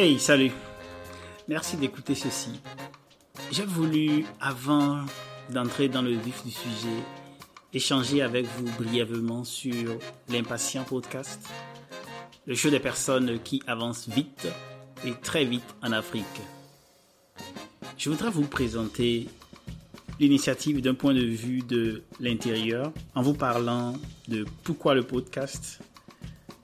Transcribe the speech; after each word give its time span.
Hey, 0.00 0.16
salut. 0.20 0.52
Merci 1.48 1.76
d'écouter 1.76 2.14
ceci. 2.14 2.60
J'ai 3.50 3.64
voulu, 3.64 4.24
avant 4.40 5.00
d'entrer 5.50 5.88
dans 5.88 6.02
le 6.02 6.12
vif 6.12 6.44
du 6.44 6.52
sujet, 6.52 7.02
échanger 7.74 8.22
avec 8.22 8.46
vous 8.46 8.70
brièvement 8.80 9.42
sur 9.42 9.98
l'Impatient 10.28 10.84
Podcast, 10.84 11.40
le 12.46 12.54
show 12.54 12.70
des 12.70 12.78
personnes 12.78 13.40
qui 13.42 13.60
avancent 13.66 14.08
vite 14.08 14.46
et 15.04 15.14
très 15.14 15.44
vite 15.44 15.74
en 15.82 15.90
Afrique. 15.90 16.24
Je 17.96 18.08
voudrais 18.08 18.30
vous 18.30 18.46
présenter 18.46 19.26
l'initiative 20.20 20.80
d'un 20.80 20.94
point 20.94 21.12
de 21.12 21.24
vue 21.24 21.62
de 21.62 22.04
l'intérieur 22.20 22.92
en 23.16 23.22
vous 23.22 23.34
parlant 23.34 23.94
de 24.28 24.46
pourquoi 24.62 24.94
le 24.94 25.02
podcast, 25.02 25.80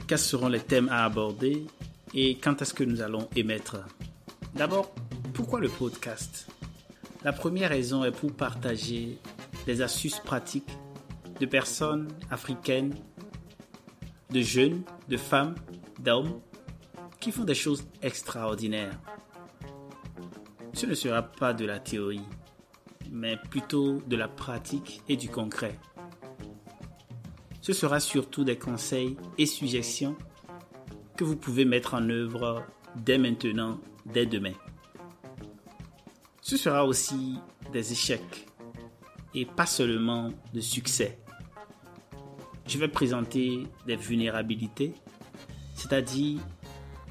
quels 0.07 0.21
seront 0.21 0.47
les 0.47 0.61
thèmes 0.61 0.89
à 0.89 1.05
aborder 1.05 1.67
et 2.15 2.37
quand 2.37 2.63
est-ce 2.63 2.73
que 2.73 2.85
nous 2.85 3.03
allons 3.03 3.29
émettre. 3.35 3.77
D'abord, 4.55 4.95
pourquoi 5.33 5.59
le 5.61 5.69
podcast? 5.69 6.47
La 7.25 7.33
première 7.33 7.71
raison 7.71 8.05
est 8.05 8.13
pour 8.13 8.33
partager 8.33 9.19
des 9.67 9.83
astuces 9.83 10.21
pratiques 10.21 10.71
de 11.41 11.47
personnes 11.47 12.09
africaines, 12.31 12.95
de 14.31 14.41
jeunes, 14.41 14.83
de 15.09 15.17
femmes, 15.17 15.57
d'hommes 15.99 16.41
qui 17.19 17.33
font 17.33 17.45
des 17.45 17.55
choses 17.55 17.85
extraordinaires. 18.03 18.99
Ce 20.73 20.87
ne 20.87 20.95
sera 20.95 21.23
pas 21.23 21.53
de 21.53 21.65
la 21.65 21.81
théorie, 21.81 22.27
mais 23.11 23.37
plutôt 23.51 24.01
de 24.07 24.17
la 24.17 24.29
pratique 24.29 25.03
et 25.09 25.17
du 25.17 25.29
concret. 25.29 25.79
Ce 27.61 27.73
sera 27.73 27.99
surtout 27.99 28.45
des 28.45 28.59
conseils 28.59 29.17
et 29.39 29.47
suggestions 29.47 30.17
que 31.17 31.25
vous 31.25 31.37
pouvez 31.37 31.65
mettre 31.65 31.95
en 31.95 32.09
œuvre 32.09 32.65
dès 32.97 33.19
maintenant, 33.19 33.79
dès 34.07 34.27
demain. 34.27 34.55
Ce 36.41 36.57
sera 36.57 36.85
aussi 36.85 37.39
des 37.73 37.93
échecs 37.93 38.47
et 39.35 39.47
pas 39.47 39.67
seulement 39.67 40.31
de 40.53 40.61
succès. 40.61 41.19
Je 42.67 42.79
vais 42.79 42.89
présenter 42.89 43.67
des 43.87 43.97
vulnérabilités, 43.97 44.95
c'est-à-dire 45.75 46.41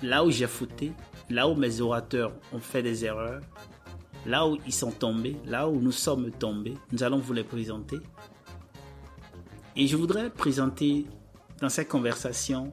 là 0.01 0.23
où 0.25 0.31
j'ai 0.31 0.47
fauté, 0.47 0.91
là 1.29 1.47
où 1.47 1.55
mes 1.55 1.81
orateurs 1.81 2.33
ont 2.51 2.59
fait 2.59 2.81
des 2.81 3.05
erreurs, 3.05 3.41
là 4.25 4.47
où 4.47 4.57
ils 4.65 4.73
sont 4.73 4.91
tombés, 4.91 5.37
là 5.45 5.67
où 5.67 5.79
nous 5.79 5.91
sommes 5.91 6.31
tombés, 6.31 6.75
nous 6.91 7.03
allons 7.03 7.17
vous 7.17 7.33
les 7.33 7.43
présenter. 7.43 7.97
Et 9.75 9.87
je 9.87 9.97
voudrais 9.97 10.29
présenter 10.29 11.05
dans 11.59 11.69
cette 11.69 11.87
conversation 11.87 12.71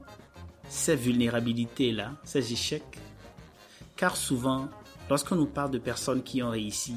ces 0.71 0.95
vulnérabilités-là, 0.95 2.13
ces 2.23 2.53
échecs, 2.53 2.99
car 3.97 4.17
souvent, 4.17 4.69
lorsqu'on 5.11 5.35
nous 5.35 5.47
parle 5.47 5.73
de 5.73 5.79
personnes 5.79 6.23
qui 6.23 6.43
ont 6.43 6.51
réussi, 6.51 6.95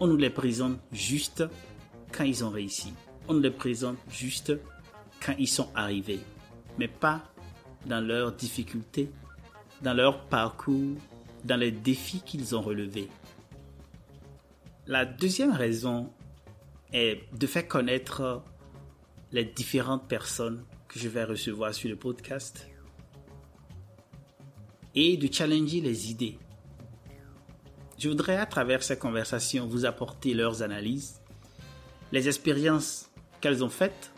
on 0.00 0.06
nous 0.06 0.16
les 0.16 0.30
présente 0.30 0.78
juste 0.90 1.44
quand 2.12 2.24
ils 2.24 2.44
ont 2.44 2.50
réussi. 2.50 2.92
On 3.28 3.34
nous 3.34 3.40
les 3.40 3.50
présente 3.50 3.98
juste 4.10 4.54
quand 5.24 5.34
ils 5.38 5.48
sont 5.48 5.68
arrivés, 5.74 6.20
mais 6.78 6.88
pas 6.88 7.22
dans 7.84 8.00
leurs 8.00 8.32
difficultés, 8.32 9.10
dans 9.82 9.94
leur 9.94 10.24
parcours, 10.24 10.96
dans 11.44 11.56
les 11.56 11.72
défis 11.72 12.22
qu'ils 12.24 12.56
ont 12.56 12.62
relevés. 12.62 13.10
La 14.86 15.04
deuxième 15.04 15.52
raison 15.52 16.10
est 16.92 17.22
de 17.34 17.46
faire 17.46 17.68
connaître 17.68 18.42
les 19.32 19.44
différentes 19.44 20.08
personnes 20.08 20.64
que 20.88 20.98
je 20.98 21.08
vais 21.08 21.24
recevoir 21.24 21.74
sur 21.74 21.88
le 21.88 21.96
podcast 21.96 22.68
et 24.94 25.16
de 25.16 25.32
challenger 25.32 25.80
les 25.80 26.10
idées. 26.10 26.38
Je 27.98 28.08
voudrais 28.08 28.36
à 28.36 28.46
travers 28.46 28.82
ces 28.82 28.98
conversations 28.98 29.66
vous 29.66 29.84
apporter 29.84 30.34
leurs 30.34 30.62
analyses, 30.62 31.20
les 32.12 32.28
expériences 32.28 33.10
qu'elles 33.40 33.64
ont 33.64 33.70
faites 33.70 34.10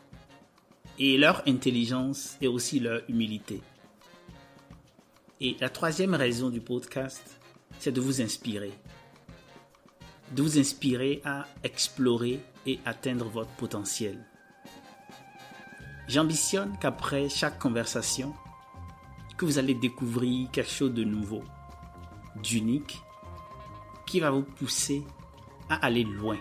et 0.99 1.17
leur 1.17 1.43
intelligence 1.47 2.37
et 2.41 2.49
aussi 2.49 2.81
leur 2.81 3.03
humilité. 3.09 3.61
Et 5.41 5.57
la 5.61 5.69
troisième 5.69 6.15
raison 6.15 6.51
du 6.51 6.61
podcast, 6.61 7.39
c'est 7.79 7.93
de 7.93 8.01
vous 8.01 8.21
inspirer. 8.21 8.73
De 10.33 10.43
vous 10.43 10.59
inspirer 10.59 11.21
à 11.25 11.47
explorer 11.63 12.41
et 12.67 12.81
atteindre 12.85 13.27
votre 13.27 13.51
potentiel. 13.51 14.19
J'ambitionne 16.09 16.79
qu'après 16.79 17.29
chaque 17.29 17.59
conversation, 17.59 18.35
que 19.37 19.45
vous 19.45 19.59
allez 19.59 19.75
découvrir 19.75 20.51
quelque 20.51 20.71
chose 20.71 20.95
de 20.95 21.05
nouveau, 21.05 21.45
d'unique, 22.43 23.03
qui 24.07 24.19
va 24.19 24.31
vous 24.31 24.43
pousser 24.43 25.05
à 25.69 25.75
aller 25.85 26.05
loin, 26.05 26.39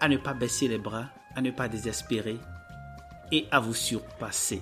à 0.00 0.08
ne 0.08 0.16
pas 0.16 0.34
baisser 0.34 0.66
les 0.66 0.78
bras, 0.78 1.06
à 1.36 1.40
ne 1.40 1.52
pas 1.52 1.68
désespérer 1.68 2.36
et 3.30 3.46
à 3.52 3.60
vous 3.60 3.74
surpasser. 3.74 4.60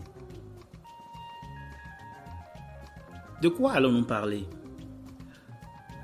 De 3.40 3.48
quoi 3.48 3.72
allons-nous 3.72 4.04
parler? 4.04 4.46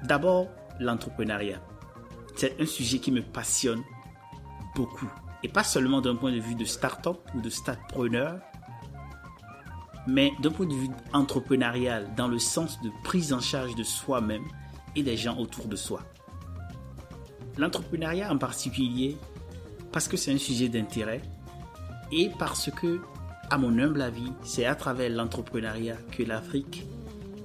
D'abord, 0.03 0.49
l'entrepreneuriat. 0.81 1.61
C'est 2.37 2.59
un 2.59 2.67
sujet 2.67 3.01
qui 3.01 3.13
me 3.13 3.23
passionne 3.23 3.83
beaucoup. 4.75 5.11
Et 5.47 5.49
pas 5.49 5.63
seulement 5.63 6.01
d'un 6.01 6.17
point 6.17 6.33
de 6.33 6.41
vue 6.41 6.57
de 6.57 6.65
start-up 6.65 7.19
ou 7.37 7.41
de 7.41 7.51
startpreneur, 7.51 8.41
mais 10.09 10.33
d'un 10.43 10.51
point 10.51 10.67
de 10.67 10.75
vue 10.75 10.89
entrepreneurial, 11.13 12.13
dans 12.17 12.27
le 12.27 12.41
sens 12.41 12.83
de 12.83 12.91
prise 13.05 13.33
en 13.33 13.39
charge 13.39 13.77
de 13.77 13.85
soi-même 13.85 14.43
et 14.97 15.05
des 15.05 15.17
gens 15.17 15.39
autour 15.39 15.67
de 15.67 15.77
soi. 15.77 16.03
L'entrepreneuriat 17.59 18.33
en 18.33 18.39
particulier, 18.39 19.17
parce 19.93 20.09
que 20.09 20.17
c'est 20.17 20.33
un 20.33 20.39
sujet 20.39 20.69
d'intérêt 20.69 21.23
et 22.11 22.29
parce 22.41 22.69
que, 22.73 23.01
à 23.49 23.57
mon 23.57 23.79
humble 23.79 24.03
avis, 24.03 24.33
c'est 24.43 24.67
à 24.67 24.75
travers 24.75 25.11
l'entrepreneuriat 25.11 25.99
que 26.11 26.25
l'Afrique 26.25 26.83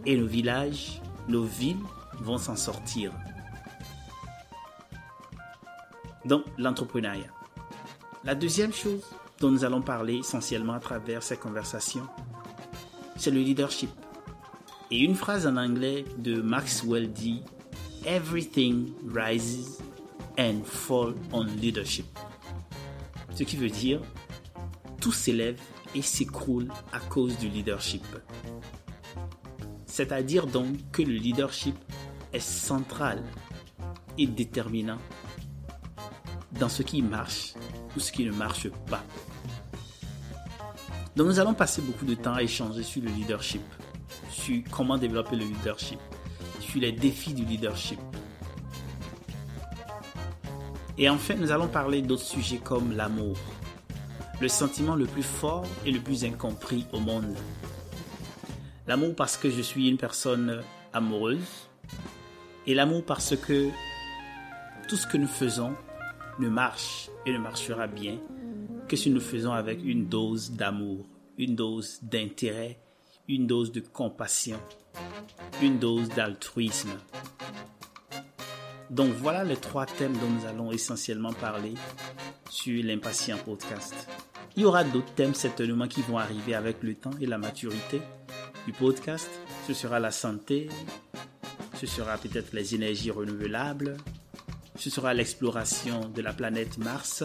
et 0.08 0.18
nos 0.18 0.26
villages, 0.26 1.04
nos 1.28 1.44
villes 1.44 1.78
vont 2.20 2.40
s'en 2.40 2.56
sortir. 2.56 3.12
Donc, 6.26 6.46
l'entrepreneuriat. 6.58 7.30
La 8.24 8.36
deuxième 8.36 8.72
chose 8.72 9.02
dont 9.40 9.50
nous 9.50 9.66
allons 9.66 9.82
parler 9.82 10.18
essentiellement 10.18 10.74
à 10.74 10.80
travers 10.80 11.24
ces 11.24 11.38
conversations, 11.38 12.08
c'est 13.16 13.32
le 13.32 13.40
leadership. 13.40 13.90
Et 14.92 15.00
une 15.00 15.16
phrase 15.16 15.48
en 15.48 15.58
anglais 15.58 16.06
de 16.20 16.40
Maxwell 16.40 17.12
dit 17.12 17.42
Everything 18.06 18.94
rises 19.12 19.80
and 20.38 20.62
falls 20.64 21.16
on 21.32 21.46
leadership. 21.46 22.06
Ce 23.34 23.44
qui 23.44 23.58
veut 23.58 23.70
dire 23.70 24.02
tout 25.00 25.12
s'élève 25.12 25.60
et 25.96 26.04
s'écroule 26.04 26.68
à 26.94 27.00
cause 27.00 27.36
du 27.40 27.50
leadership. 27.50 28.06
C'est-à-dire 29.88 30.46
donc 30.46 30.78
que 30.92 31.02
le 31.02 31.14
leadership 31.14 31.76
est 32.34 32.40
central 32.40 33.24
et 34.20 34.28
déterminant 34.28 35.00
dans 36.60 36.70
ce 36.70 36.84
qui 36.84 37.02
marche 37.02 37.56
ou 37.96 38.00
ce 38.00 38.12
qui 38.12 38.26
ne 38.26 38.32
marche 38.32 38.70
pas. 38.90 39.04
Donc 41.16 41.28
nous 41.28 41.40
allons 41.40 41.54
passer 41.54 41.82
beaucoup 41.82 42.06
de 42.06 42.16
temps 42.16 42.34
à 42.34 42.42
échanger 42.42 42.84
sur 42.84 43.02
le 43.02 43.10
leadership, 43.10 43.62
sur 44.30 44.62
comment 44.72 44.98
développer 44.98 45.36
le 45.36 45.44
leadership, 45.44 46.00
sur 46.60 46.80
les 46.80 46.94
défis 46.94 47.34
du 47.34 47.44
leadership. 47.44 48.00
Et 50.98 51.10
enfin, 51.10 51.34
nous 51.36 51.52
allons 51.52 51.68
parler 51.68 52.02
d'autres 52.02 52.24
sujets 52.24 52.60
comme 52.60 52.96
l'amour, 52.96 53.38
le 54.40 54.48
sentiment 54.48 54.96
le 54.96 55.06
plus 55.06 55.24
fort 55.24 55.66
et 55.86 55.92
le 55.92 56.00
plus 56.00 56.24
incompris 56.24 56.86
au 56.94 57.00
monde. 57.00 57.36
L'amour 58.88 59.16
parce 59.16 59.36
que 59.36 59.50
je 59.50 59.62
suis 59.62 59.90
une 59.90 59.98
personne 59.98 60.62
amoureuse 60.94 61.70
et 62.68 62.74
l'amour 62.74 63.04
parce 63.06 63.36
que 63.36 63.70
tout 64.88 64.96
ce 64.96 65.08
que 65.08 65.18
nous 65.18 65.28
faisons 65.28 65.74
ne 66.40 66.50
marche 66.50 67.10
et 67.26 67.34
ne 67.34 67.38
marchera 67.38 67.88
bien 67.88 68.18
que 68.88 68.96
si 68.96 69.10
nous 69.10 69.22
faisons 69.22 69.52
avec 69.52 69.84
une 69.84 70.08
dose 70.08 70.52
d'amour, 70.52 71.06
une 71.38 71.56
dose 71.56 72.00
d'intérêt, 72.02 72.80
une 73.28 73.48
dose 73.48 73.72
de 73.72 73.80
compassion, 73.80 74.60
une 75.62 75.80
dose 75.80 76.10
d'altruisme. 76.10 76.92
Donc 78.90 79.14
voilà 79.14 79.44
les 79.44 79.56
trois 79.56 79.86
thèmes 79.86 80.14
dont 80.14 80.30
nous 80.30 80.46
allons 80.46 80.72
essentiellement 80.72 81.32
parler 81.34 81.74
sur 82.50 82.84
l'impatient 82.84 83.38
podcast. 83.38 84.10
Il 84.58 84.64
y 84.64 84.66
aura 84.66 84.84
d'autres 84.84 85.14
thèmes 85.14 85.34
certainement 85.34 85.88
qui 85.88 86.02
vont 86.02 86.18
arriver 86.18 86.56
avec 86.56 86.84
le 86.84 86.96
temps 86.96 87.12
et 87.22 87.26
la 87.26 87.38
maturité 87.38 88.02
du 88.66 88.74
podcast. 88.74 89.30
Ce 89.66 89.74
sera 89.74 90.02
la 90.02 90.12
santé, 90.12 90.68
ce 91.76 91.88
sera 91.88 92.18
peut-être 92.18 92.52
les 92.52 92.76
énergies 92.76 93.12
renouvelables, 93.12 93.96
ce 94.82 94.90
sera 94.90 95.14
l'exploration 95.14 96.10
de 96.10 96.24
la 96.24 96.34
planète 96.34 96.80
Mars, 96.80 97.24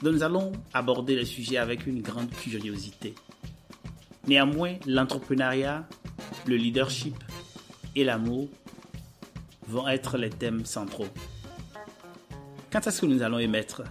dont 0.00 0.10
nous 0.10 0.22
allons 0.22 0.52
aborder 0.72 1.14
le 1.14 1.26
sujet 1.26 1.58
avec 1.58 1.86
une 1.86 2.00
grande 2.00 2.30
curiosité. 2.30 3.14
Néanmoins, 4.26 4.76
l'entrepreneuriat 4.86 5.86
le 6.46 6.56
leadership 6.56 7.22
et 7.94 8.02
l'amour 8.02 8.48
vont 9.66 9.86
être 9.88 10.16
les 10.16 10.30
thèmes 10.30 10.64
centraux. 10.64 11.08
Quand 12.72 12.86
est-ce 12.86 13.02
que 13.02 13.06
nous 13.06 13.20
allons 13.20 13.38
émettre? 13.38 13.82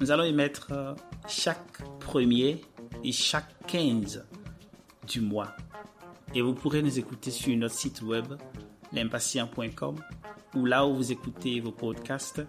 Nous 0.00 0.10
allons 0.10 0.24
émettre 0.24 0.68
euh, 0.72 0.94
chaque 1.28 1.82
premier 2.00 2.62
et 3.04 3.12
chaque 3.12 3.66
15 3.66 4.24
du 5.06 5.20
mois. 5.20 5.54
Et 6.34 6.40
vous 6.40 6.54
pourrez 6.54 6.80
nous 6.80 6.98
écouter 6.98 7.30
sur 7.30 7.54
notre 7.58 7.74
site 7.74 8.00
web, 8.00 8.24
l'impatient.com, 8.94 9.96
ou 10.54 10.64
là 10.66 10.86
où 10.86 10.94
vous 10.94 11.12
écoutez 11.12 11.60
vos 11.60 11.72
podcasts 11.72 12.42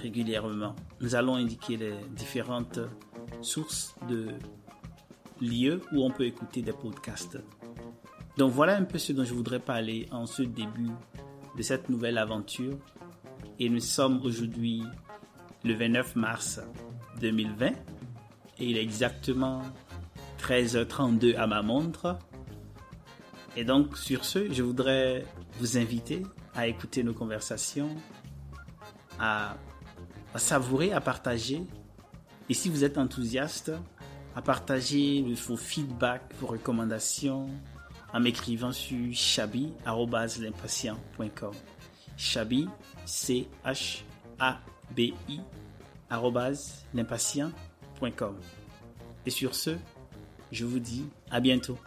régulièrement. 0.00 0.74
Nous 1.00 1.14
allons 1.14 1.36
indiquer 1.36 1.76
les 1.76 1.94
différentes 2.10 2.80
sources 3.42 3.94
de 4.08 4.28
lieux 5.40 5.80
où 5.92 6.04
on 6.04 6.10
peut 6.10 6.24
écouter 6.24 6.62
des 6.62 6.72
podcasts. 6.72 7.38
Donc 8.36 8.52
voilà 8.52 8.76
un 8.76 8.84
peu 8.84 8.98
ce 8.98 9.12
dont 9.12 9.24
je 9.24 9.34
voudrais 9.34 9.60
parler 9.60 10.06
en 10.10 10.26
ce 10.26 10.42
début 10.42 10.90
de 11.56 11.62
cette 11.62 11.88
nouvelle 11.88 12.18
aventure. 12.18 12.78
Et 13.58 13.68
nous 13.68 13.80
sommes 13.80 14.20
aujourd'hui 14.22 14.82
le 15.64 15.74
29 15.74 16.16
mars 16.16 16.60
2020 17.20 17.66
et 17.66 17.74
il 18.60 18.76
est 18.76 18.82
exactement 18.82 19.62
13h32 20.40 21.36
à 21.36 21.46
ma 21.46 21.62
montre. 21.62 22.18
Et 23.56 23.64
donc 23.64 23.96
sur 23.96 24.24
ce, 24.24 24.52
je 24.52 24.62
voudrais 24.62 25.24
vous 25.58 25.76
inviter 25.78 26.22
à 26.58 26.66
écouter 26.66 27.02
nos 27.04 27.14
conversations, 27.14 27.94
à, 29.20 29.56
savourer, 30.34 30.92
à 30.92 31.00
partager. 31.00 31.62
Et 32.48 32.54
si 32.54 32.68
vous 32.68 32.82
êtes 32.82 32.98
enthousiaste, 32.98 33.70
à 34.34 34.42
partager 34.42 35.22
vos 35.22 35.56
feedbacks, 35.56 36.34
vos 36.40 36.48
recommandations 36.48 37.48
en 38.12 38.18
m'écrivant 38.18 38.72
sur 38.72 39.14
chabi.l'impatient.com. 39.14 41.54
Chabi, 42.16 42.68
C-H-A-B-I. 43.06 43.60
Et 49.26 49.30
sur 49.30 49.54
ce, 49.54 49.76
je 50.50 50.64
vous 50.64 50.80
dis 50.80 51.06
à 51.30 51.38
bientôt. 51.38 51.78